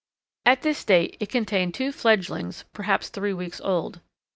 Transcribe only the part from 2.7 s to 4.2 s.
perhaps three weeks old.